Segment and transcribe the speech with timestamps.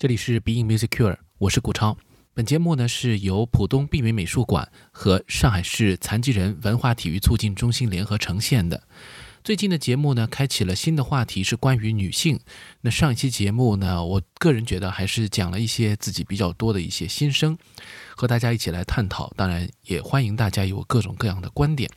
[0.00, 1.94] 这里是 Being Music Cure，我是顾超。
[2.32, 8.82] 本节目呢是由浦东碧美美术馆和上海市残疾人文化体育促进中心联合呈现的。
[9.44, 12.40] 最近的节目呢，开启了新的话题，是关于女性。
[12.80, 17.58] 那上一期节目呢，我个人觉得还是讲了一些自己比较多的一些心声，
[18.16, 19.30] 和大家一起来探讨。
[19.36, 21.90] 当然，也欢迎大家有各种各样的观点。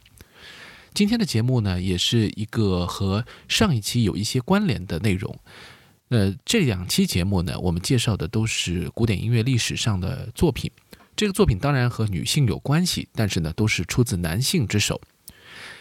[0.93, 5.39] 今天的节目呢，也是一个和上一期有一些关联的内容。
[6.13, 10.69] 呃，这两期节目呢，我们介绍的都是古典音乐历史上的作品。
[11.15, 15.01] 这个作品当然和女性有关系，但是呢，都是出自男性之手。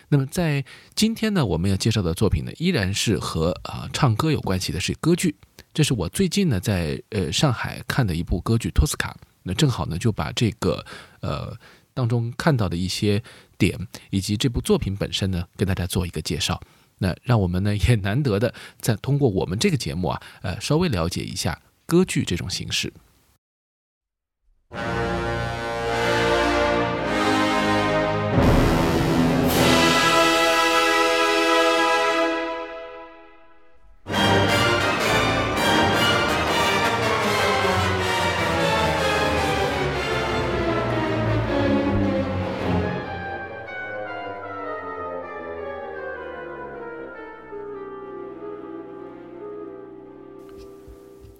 [0.09, 0.65] 那么在
[0.95, 5.37] 今天呢，我们要介绍的作品呢，依然是和啊唱歌有关系的，是歌剧。
[5.75, 10.83] 这是我最近呢在呃上海看的一部歌剧《托斯卡》，那正好呢就把这个
[11.21, 11.55] 呃
[11.93, 13.23] 当中看到的一些
[13.59, 16.59] 点，以及这部作品本身呢，跟大家做一个介绍。
[17.03, 22.93] 那让我们呢也难得的再通过我们这个节目啊，呃，稍微了解一下歌剧这种形式。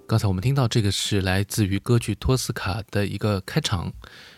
[0.05, 3.93] 刚才我们听到这个是来自于歌剧《托斯卡》的一个开场，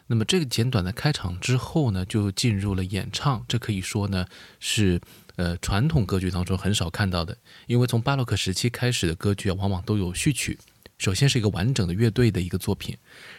[0.08, 3.44] 那么这个简短的开场之后呢，就进入了演唱。
[3.47, 4.27] 这可以说呢
[4.59, 5.02] 是
[5.38, 10.58] 呃传统歌剧当中很少看到的，因为从巴洛克时期开始的歌剧啊，往往都有序曲，
[10.99, 12.95] 首先是一个完整的乐队的一个作品，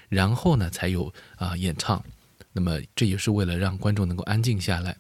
[0.08, 2.04] 然后呢才有啊演唱。
[2.52, 4.97] 那么这也是为了让观众能够安静下来。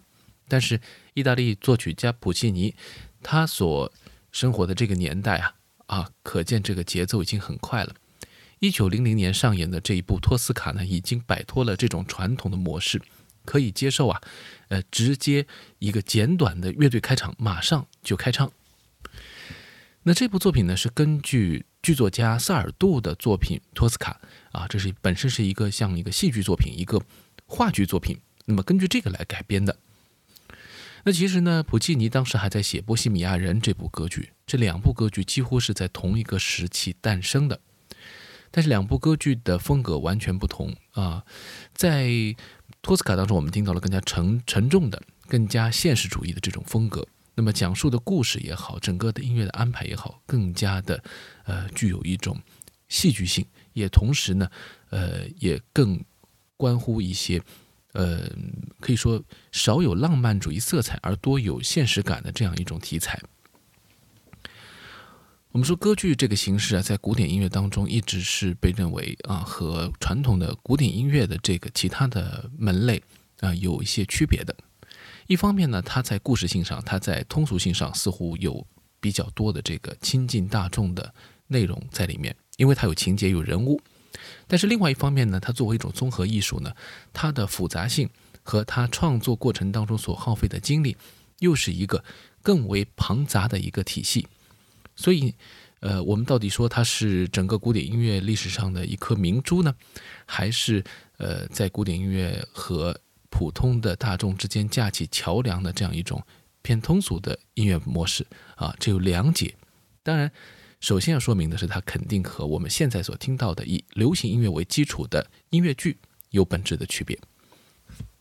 [0.48, 0.80] 但是
[1.14, 2.74] 意大利作曲家普契尼
[3.20, 3.92] 他所
[4.30, 5.52] 生活的这个年代啊。
[5.86, 7.94] 啊，可见这个节奏已经很快了。
[8.58, 13.00] 一九零零年上演的这一部《托斯卡》呢，已经摆脱了这种传统的模式，
[13.44, 14.20] 可以接受啊。
[14.68, 15.46] 呃，直接
[15.78, 18.50] 一个简短的乐队开场，马上就开唱。
[20.02, 24.20] 那这部作品呢，是根据剧作家萨尔杜的作品《托斯卡》
[24.58, 27.00] 啊，这是本身是一个像一个戏剧作品，一个
[27.44, 29.76] 话剧作品，那么根据这个来改编的。
[31.08, 37.60] 那其实呢，普契尼当时还在写《波西米亚人》这部歌剧，这两部歌剧几乎是在同一个时期诞生的，
[38.50, 41.24] 但是两部歌剧的风格完全不同啊。
[41.72, 42.10] 在
[42.82, 47.06] 托斯卡当中，我们听到了更加沉沉重的、更加现实主义的这种风格，
[47.36, 51.00] 那么讲述的故事也好，整个的音乐的安排也好，更加的
[51.44, 52.36] 呃具有一种
[52.88, 54.50] 戏剧性，也同时呢，
[54.90, 56.04] 呃也更
[56.56, 57.40] 关乎一些。
[57.96, 58.30] 呃，
[58.78, 63.18] 可以说少有浪漫主义色彩，而多有现实感的这样一种题材。
[65.52, 73.02] 我们说歌剧这个形式啊，在古典音乐当中一直是被认为啊，和传统的古典音乐的这个其他的门类
[73.40, 74.54] 啊有一些区别的。
[75.26, 78.66] 一方面呢，它在故事性上，它在通俗性上似乎有
[79.00, 81.14] 比较多的这个亲近大众的
[81.46, 83.80] 内容在里面，因为它有情节有人物。
[84.46, 86.72] 但是另外一方面呢，它作为一种综合艺术呢，
[87.12, 88.08] 它的复杂性
[88.42, 90.96] 和它创作过程当中所耗费的精力，
[91.40, 92.04] 又是一个
[92.42, 94.26] 更为庞杂的一个体系。
[94.94, 95.34] 所以，
[95.80, 99.74] 呃，我们到底说它是整个古典音乐历史上的一颗明珠呢，
[100.24, 100.82] 还是
[101.18, 106.22] 呃，在古典音乐和普通的大众之间架起桥梁的这样一种
[106.62, 108.74] 偏通俗的音乐模式啊？
[108.78, 109.54] 这有两解。
[110.02, 110.30] 当然。
[110.86, 115.98] 首先要说明的是，它肯定和我们现在所听到的以流行音乐为基础的音乐剧
[116.30, 117.18] 有本质的区别。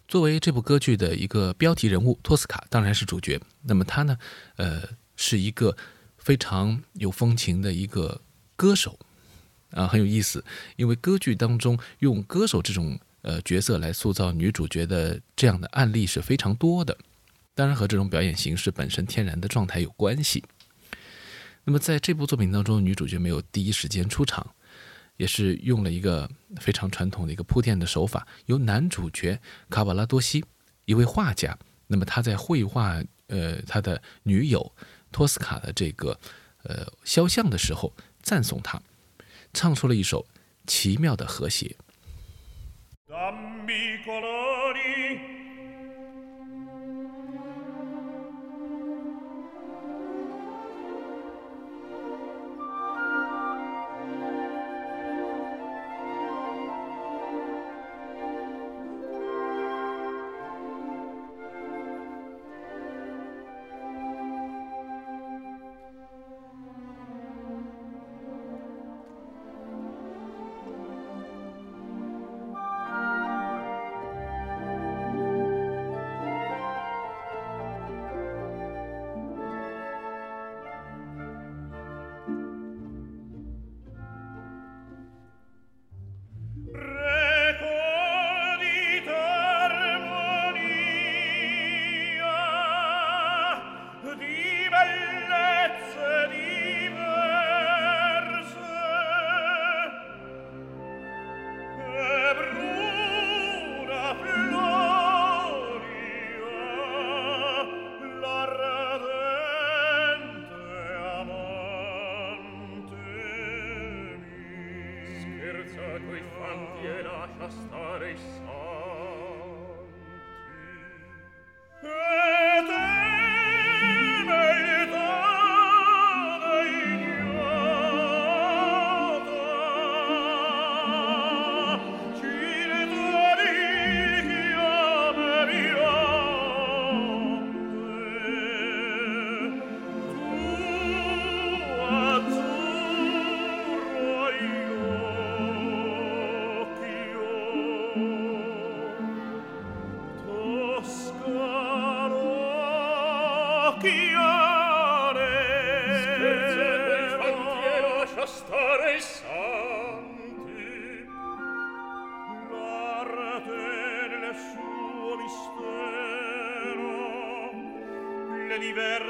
[0.08, 3.40] 作为这部歌剧的一个标题人物，托斯卡当然是主角。
[3.62, 4.18] 那么他呢，
[4.56, 4.82] 呃，
[5.16, 5.78] 是一个
[6.18, 8.20] 非常有风情的一个
[8.56, 8.98] 歌手
[9.70, 10.44] 啊，很有意思。
[10.76, 16.98] 因为歌剧当中用歌手这种呃角色来塑造女主角的这样的案例是非常多的，
[17.54, 20.44] 当然和这种表演形式本身天然的状态有关系。
[21.68, 24.56] 那么在这部作品当中，女主角没有第一时间出场，
[25.18, 26.30] 也是用了一个
[26.62, 30.46] 非常传统的一个铺垫的手法，由男主角卡瓦拉多西，
[30.86, 31.58] 一位画家，
[31.88, 34.72] 那么他在绘画呃他的女友
[35.12, 36.16] 托斯卡的这个
[36.62, 37.92] 呃肖像的时候，
[38.22, 38.80] 赞颂他，
[39.52, 40.28] 唱出了一首
[40.68, 41.76] 奇妙的和谐。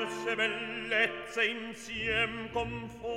[0.06, 3.14] dolce bellezza insiem confort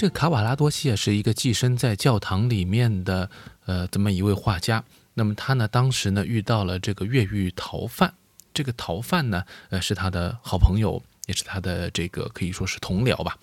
[0.00, 3.30] 这个卡瓦拉多西啊，是一个寄生在教堂里面的
[3.66, 4.82] 呃这么一位画家。
[5.12, 8.14] 那么他呢，当时呢遇到了这个越狱逃犯。
[8.54, 13.36] 这个逃犯呢，呃是他的好朋友，也是他的这个可以说是同僚吧。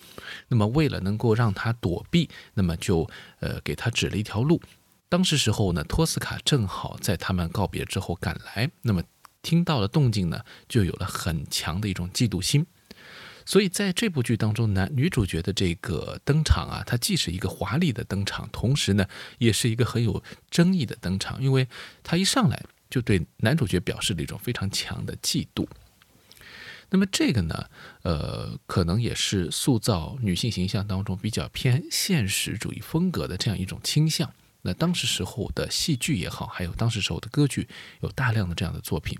[0.48, 4.60] 那么为了能够让他躲避，那么就呃给他指了一条路。
[5.08, 9.00] 当时时候呢，托斯卡正好在他们告别之后赶来，那么
[9.42, 12.66] 听到了动静呢，就有了很强的一种嫉妒心。
[13.48, 21.66] 所以在这部剧当中，男女主角的这个登场啊，它既是一个华丽的登场，同时呢，也是一个很有争议的登场，因为
[22.02, 25.66] 他一上来就对男主角表示了一种非常强的嫉妒。
[26.90, 27.70] 那么这个呢，
[28.02, 34.30] 呃，可能也是塑造女性形象当中比较偏现实主义风格的这样一种倾向。
[34.60, 37.66] 那当时时候的戏剧也好，还有当时时候的歌剧，
[38.02, 39.18] 有大量的这样的作品。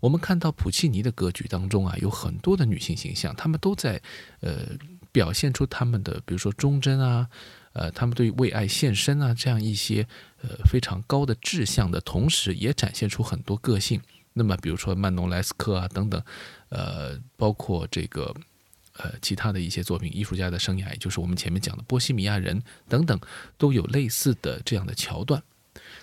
[0.00, 4.00] 我们看到普契尼的歌剧当中啊，有很多的女性形象，她们都在
[4.40, 4.76] 呃
[5.10, 7.28] 表现出她们的，比如说忠贞啊，
[7.72, 10.06] 呃，她们对为爱献身啊，这样一些
[10.42, 14.00] 呃非常高的志向的同时，也展现出很多个性。
[14.34, 16.22] 那么，比如说曼农莱斯科啊等等，
[16.68, 18.32] 呃，包括这个
[18.98, 23.18] 呃其他的一些作品，艺术家的生涯，也就是我们前面讲的波西米亚人等等，
[23.56, 25.42] 都有类似的这样的桥段。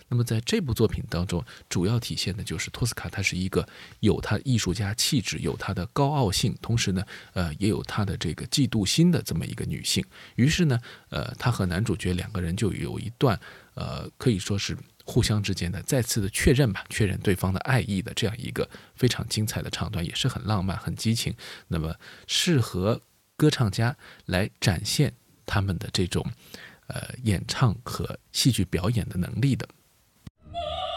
[0.08, 3.68] 那么在这部作品当中，主要体现的就是托斯卡，她是一个
[4.02, 10.06] 有她艺术家气质、有她的高傲性，同时呢，呃，也有她的这个嫉妒心的这么一个女性。
[10.36, 13.40] 于是呢，呃，她和男主角两个人就有一段，
[13.74, 21.36] 呃，可以说是互相之间的再次的确认吧，确认对方的爱意的这样一个非常精彩的唱段，也是很浪漫、很激情。
[21.68, 21.96] 那么
[22.28, 23.02] 适合
[23.36, 23.98] 歌唱家
[24.28, 25.14] 来展现
[25.48, 26.26] 他们的这种，
[26.88, 29.68] 呃，演唱和戏剧表演的能力的。
[30.58, 30.92] Oh!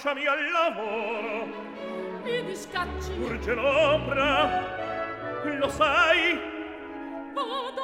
[0.00, 1.46] lasciami al lavoro.
[2.24, 3.12] Mi discacci.
[3.18, 4.48] Urge l'ombra.
[5.44, 6.40] Lo sai?
[7.34, 7.79] Vado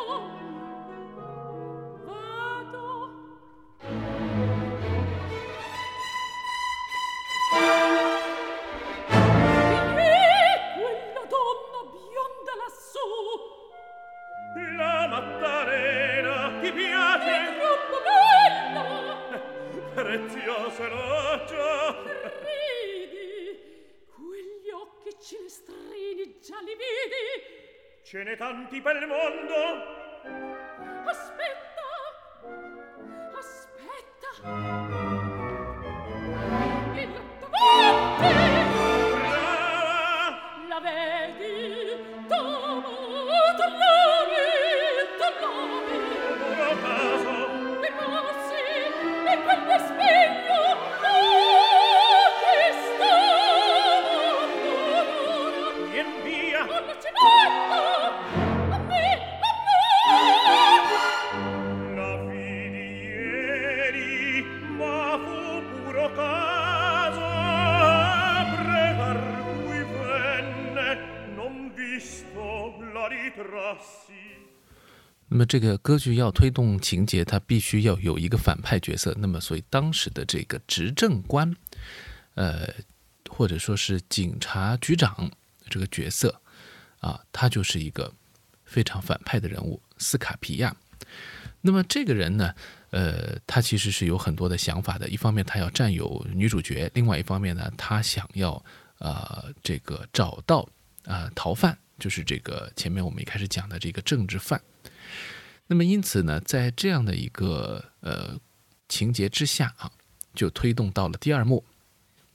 [28.38, 29.95] tanti pel mondo
[75.36, 79.14] 那么这个歌剧要推动情节，它必须要有一个反派角色。
[79.18, 81.54] 那么，所以当时的这个执政官，
[82.36, 82.66] 呃，
[83.28, 85.30] 或者说是警察局长
[85.68, 86.40] 这个角色
[87.00, 88.10] 啊，他就是一个
[88.64, 90.74] 非常反派的人物斯卡皮亚。
[91.60, 92.54] 那么这个人呢，
[92.88, 95.06] 呃，他其实是有很多的想法的。
[95.10, 98.64] 一方面，他要占有女主角；另外一方面呢，他想要
[99.00, 100.60] 呃这个找到
[101.04, 104.58] 啊、呃逃犯，就是这个前面我们一开始讲的这个政治犯。
[105.68, 108.38] 那么因此呢，在这样的一个呃
[108.88, 109.90] 情节之下啊，
[110.34, 111.64] 就推动到了第二幕。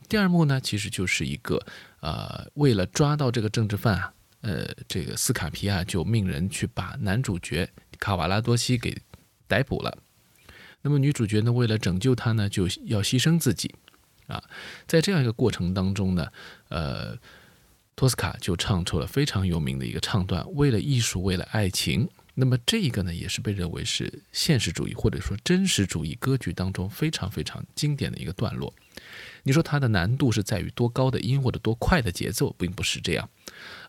[0.10, 1.66] 第二幕呢，其实就是一个
[2.02, 9.02] 呃，为了抓到这个政治犯啊，呃，这个斯卡皮亚就命人去把男主角卡瓦拉多西给
[9.48, 9.98] 逮捕了。
[10.82, 13.74] 那么女主角呢，为了拯救他呢，就要牺牲自己
[14.28, 14.44] 啊。
[14.86, 16.28] 在这样一个过程当中呢，
[16.68, 17.18] 呃，
[17.96, 28.74] 托斯卡就唱出了非常有名的一个唱段：“为了艺术，为了爱情。”那么这个呢，也是被认为是现实主义或者说真实主义歌剧当中非常非常经典的一个段落。
[29.44, 33.30] 你说它的难度是在于多高的音或者多快的节奏，并不是这样，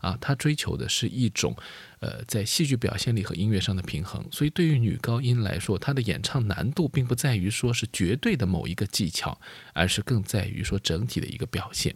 [0.01, 1.55] 啊，它追求的是一种，
[2.01, 4.27] 呃，在戏剧表现力和音乐上的平衡。
[4.33, 9.39] 所以对于女高音来说，她的演唱难度并不在于说是绝对的某一个技巧，
[9.75, 11.95] 而是更在于说整体的一个表现。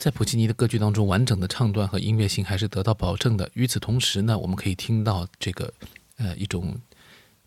[0.00, 3.50] 在普契尼的歌剧当中，完整的唱段和音乐性还是得到保证的。
[3.52, 5.70] 与此同时呢，我们可以听到这个
[6.16, 6.80] 呃一种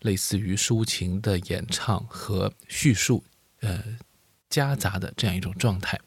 [0.02, 3.24] 类似于抒情的演唱和叙述
[3.58, 3.82] 呃
[4.48, 5.98] 夹杂的这样一种状态。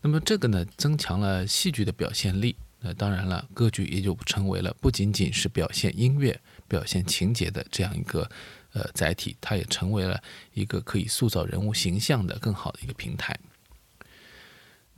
[0.00, 2.54] 那么这个呢，增强了戏剧的表现力。
[2.78, 8.30] 那当然了，歌剧也就成为了不仅仅是表现音乐、表现情节的这样一个
[8.74, 10.22] 呃载体，它也成为了
[10.54, 13.36] 一个可以塑造人物形象的更好的一个平台。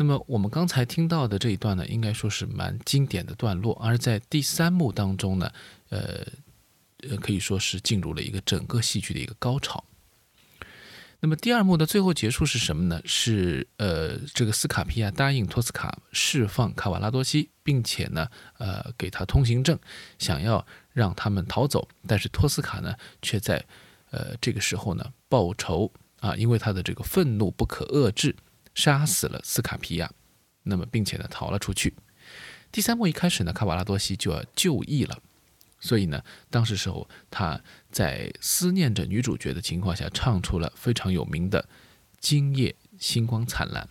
[0.02, 5.48] 那么我们刚才听到的这一段呢，应该说是蛮经典的段落，而在第三幕当中呢，
[5.90, 6.26] 呃
[7.08, 9.84] 呃，可以说是进入了一个整个戏剧的一个高潮。
[11.20, 13.00] 那么第二幕的最后结束是什么呢？
[13.04, 19.78] 是呃，这个斯卡皮亚答应托斯卡释放卡瓦拉多西，并且呢，呃，给他通行证，
[20.18, 21.86] 想要让他们逃走。
[22.08, 23.64] 但是托斯卡呢，却在
[24.10, 28.34] 呃这个时候呢报仇啊，因为他的这个愤怒不可遏制，
[28.74, 30.10] 杀死了斯卡皮亚，
[30.62, 31.94] 那么并且呢逃了出去。
[32.70, 35.18] 第三幕一开始呢，卡瓦拉多西就要就义了。
[35.80, 41.60] 所以呢，当时时候他在思念着女主角的情况下，唱出了非常有名的
[42.20, 43.84] 《今夜星光灿烂》。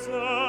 [0.00, 0.39] Herzen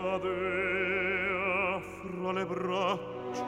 [0.00, 3.46] cadea fra le braccia.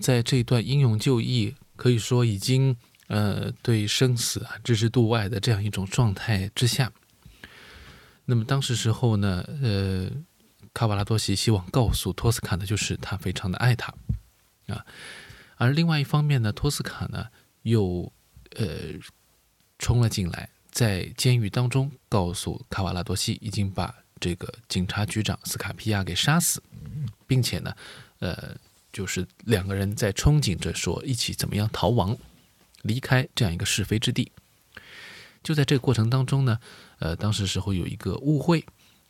[0.00, 2.74] 在这段英勇就义，可以说已经
[3.08, 6.90] 呃对生死啊置之度外的这样一种状态之下，
[8.24, 10.10] 那么当时时候呢，呃，
[10.72, 13.94] 卡瓦拉多西希望告诉托斯卡的就是他非常的爱他
[14.66, 14.84] 啊，
[15.56, 17.26] 而另外一方面呢，托斯卡呢
[17.62, 18.10] 又
[18.56, 18.66] 呃
[19.78, 26.62] 冲了进来，在监狱当中告诉卡瓦拉多西已经把这个警察局长斯卡皮亚给杀死，
[27.26, 27.74] 并且呢，
[28.20, 28.56] 呃。
[28.92, 32.16] 就是两个人在憧憬着说一起怎么样逃亡，
[32.82, 34.32] 离开这样一个是非之地。
[35.42, 36.58] 就在这个过程当中呢，
[36.98, 38.64] 呃，当时时候有一个误会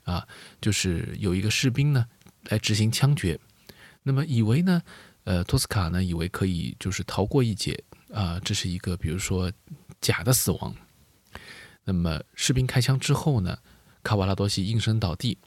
[0.05, 0.27] 啊，
[0.61, 2.07] 就是有一个士兵呢
[2.45, 3.39] 来执行枪决，
[4.03, 4.83] 那么以为呢，
[5.25, 9.51] 呃，托斯卡呢以为可以就是逃过一劫啊，这是一个比如说
[10.01, 10.75] 假的死亡。
[11.85, 13.59] 那么士兵开枪之后呢，
[14.03, 15.39] 卡瓦拉多西应声倒地，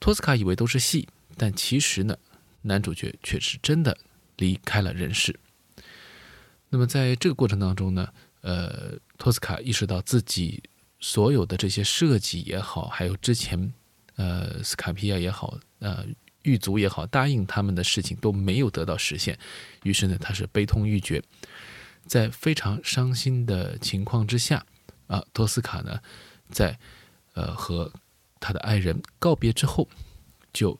[0.00, 2.16] 托斯卡以为都是戏，但其实呢。
[2.62, 3.96] 男主角却是真的
[4.36, 5.38] 离开了人世。
[6.70, 8.08] 那么在这个过程当中呢，
[8.40, 10.62] 呃，托斯卡意识到自己
[11.00, 13.72] 所有的这些设计也好，还有之前
[14.16, 16.06] 呃斯卡皮亚也好，呃
[16.42, 19.38] 狱卒也好，答应他们的事情都没有得到实现。
[19.82, 21.22] 于是呢，他是悲痛欲绝，
[22.06, 24.64] 在非常伤心的情况之下，
[25.08, 26.00] 啊，托斯卡呢，
[26.50, 26.78] 在
[27.34, 27.92] 呃和
[28.40, 29.86] 他的爱人告别之后，
[30.54, 30.78] 就。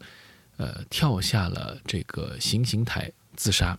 [0.57, 3.79] 呃，跳下了这个行刑台自杀。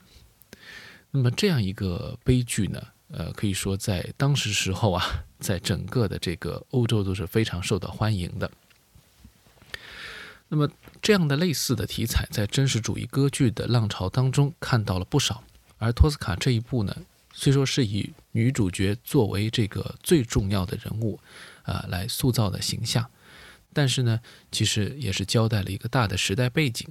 [1.11, 5.05] 那么这样一个悲剧呢，呃，可以说在当时时候啊，
[5.39, 8.49] 在整个的这个欧洲都是非常受到欢迎的。
[10.49, 10.69] 那么
[11.01, 15.43] 这样的类似的题材，在真实主义歌剧的浪潮当中看到了不少。
[15.77, 16.95] 而托斯卡这一部呢，
[17.33, 21.19] 虽说是以女主角作为这个最重要的人物，
[21.63, 23.09] 啊，来塑造的形象。
[23.73, 24.19] 但是呢，
[24.51, 26.87] 其实也是交代了一个大的时代背景。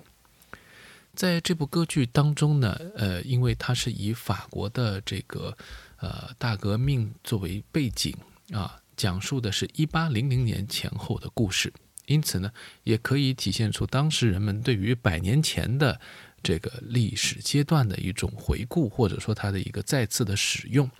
[1.14, 5.56] 在这部歌剧当中呢，呃，因为它是以法国的这个
[5.98, 8.16] 呃大革命作为背景
[8.50, 11.70] 啊，讲述的是一八零零年前后的故事，
[12.06, 12.50] 因此呢，
[12.82, 16.00] 也可以体现出当时人们对于百年前的
[16.42, 20.90] 这个历史阶段的一种回顾，或者说它的一个再次的使用。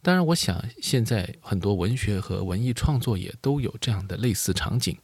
[0.00, 4.96] 当然，我想现在很多文学和文艺创作也都有这样的类似场景。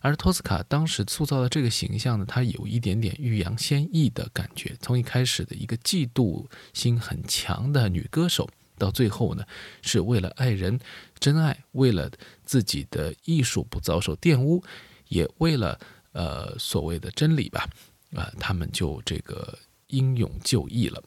[0.00, 4.76] 而托斯卡当时塑造的这个形象呢，他有一点点欲扬先抑的感觉。
[4.80, 9.44] 从一开始的一个嫉妒心很强的女歌手，到最后呢，
[9.80, 10.78] 是为了爱人、
[11.18, 12.10] 真爱，为了
[12.44, 14.62] 自己的艺术不遭受玷污，
[15.08, 15.78] 也为了
[16.12, 17.68] 呃所谓的真理吧，
[18.14, 21.02] 啊，他们就这个英勇就义了。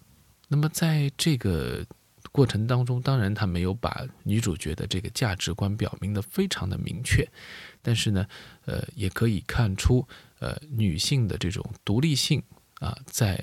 [0.47, 1.85] 那么在这个。
[2.35, 7.25] 过程当中，当然他没有把女主角的这个价值观表明的非常的明确，
[7.81, 8.27] 但是呢，
[8.65, 10.05] 呃，也可以看出，
[10.39, 12.43] 呃，女性的这种独立性
[12.81, 13.41] 啊，在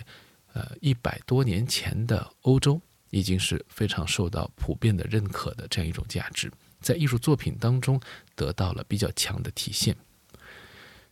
[0.52, 2.78] 呃一百多年前的欧洲
[3.08, 6.52] 已经是非常受到普遍的认可的这样一种价值，
[6.82, 7.98] 在艺术作品当中
[8.34, 9.96] 得到了比较强的体现。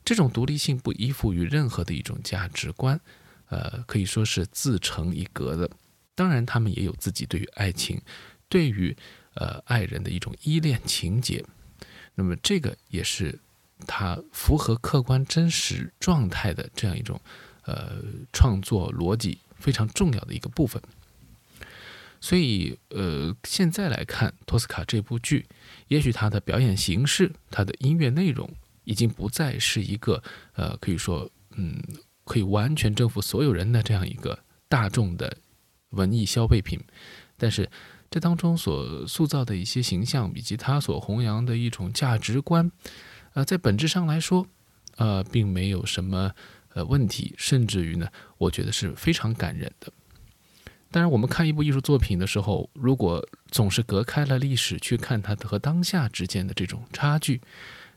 [0.04, 3.00] 这种独立性不依附于任何的一种价值观，
[3.48, 5.70] 呃，可以说是自成一格的。
[6.14, 8.00] 当然，他们也有自己对于爱情、
[8.48, 8.94] 对于
[9.34, 11.42] 呃爱人的一种依恋情节。
[12.14, 13.38] 那么，这个也是
[13.86, 17.18] 他符合客观真实状态的这样一种
[17.64, 20.82] 呃创作逻辑非常重要的一个部分。
[22.20, 25.46] 所以，呃，现在来看托斯卡这部剧，
[25.88, 28.52] 也许它的表演形式、它的音乐内容
[28.84, 31.82] 已经不再是一个呃可以说嗯
[32.24, 35.34] 可以完全征服所有人的这样一个大众的。
[35.90, 36.80] 文艺消费品，
[37.36, 37.70] 但是
[38.10, 42.70] 这当中所塑造的一些形象，以及他所弘扬的一种价值观，
[43.34, 44.46] 呃，在本质上来说，
[44.96, 46.32] 呃，并没有什么
[46.74, 49.92] 呃问题，甚至于呢，我觉得是非常感人的。
[50.90, 57.40] 当然，我们看一部艺术作品的时候，如果总是隔开了历史去看它和当下之间的这种差距，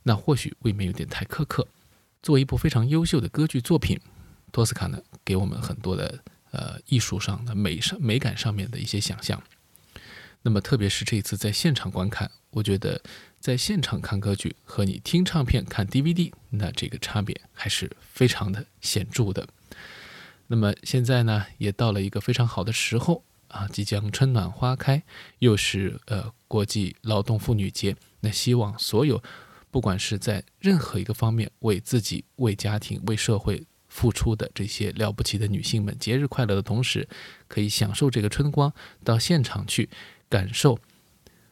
[0.03, 1.67] 那或许未免有点太苛刻。
[2.21, 3.99] 作为一部非常优秀的歌剧作品，
[4.51, 6.23] 托斯卡呢，给我们很多的。
[6.54, 9.42] 呃，艺术上的美上美感上面的一些想象，
[10.44, 13.02] 那么特别是这一次在现场观看，我觉得
[13.39, 19.48] 在现场看歌剧和你听唱片看 DVD，那这个差别还是非常的显著的。
[20.46, 25.02] 那么现在呢，也到了一个非常好的时候啊，即将春暖花开，
[25.39, 29.24] 又是呃国际劳动妇女节，那希望所有
[29.72, 33.66] 不管是在任何一个方面为自己、为家庭、为社会。
[33.93, 37.08] 付出的这些了不起的女性们，节日快乐的同时，
[37.47, 39.88] 可以享受这个春光，到现场去
[40.27, 40.79] 感受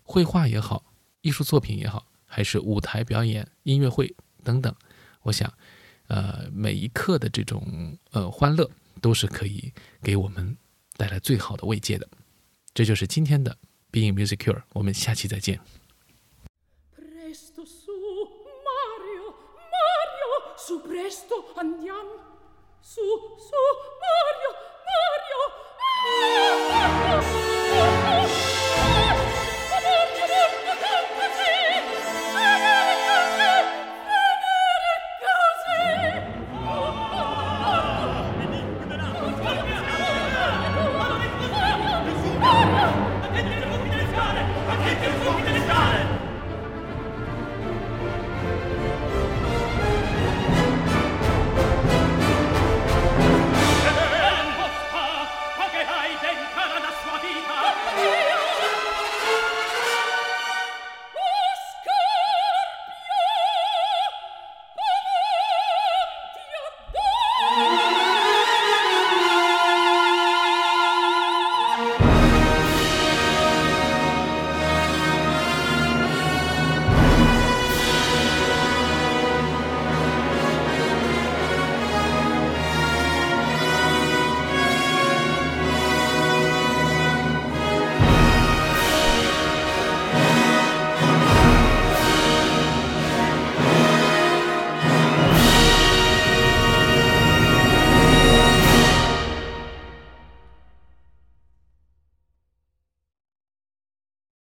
[0.02, 0.84] 绘画也好，
[1.22, 4.76] 艺术作品也好，还是舞台表演、音乐会等等。
[5.22, 5.54] 我想，
[6.08, 8.68] 呃，每一刻的这种呃欢乐，
[9.00, 10.58] 都是可以给我们
[10.98, 12.10] 带来最好的慰藉的。
[12.74, 13.56] 这就是今天的
[13.92, 15.60] Being Music Cure，我们下期再见。
[16.96, 17.64] presto
[20.58, 22.31] supersto andiam.
[22.84, 23.56] Su, su,
[24.02, 24.50] Mario,
[24.88, 25.40] Mario!
[25.80, 27.22] Ah, Mario!
[27.74, 28.51] Oh, oh!